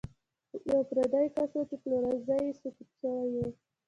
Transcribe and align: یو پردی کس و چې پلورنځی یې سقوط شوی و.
یو 0.69 0.79
پردی 0.89 1.25
کس 1.35 1.51
و 1.57 1.61
چې 1.69 1.75
پلورنځی 1.83 2.37
یې 2.45 2.51
سقوط 2.61 2.89
شوی 2.99 3.29
و. 3.33 3.35